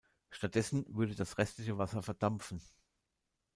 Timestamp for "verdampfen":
2.01-2.59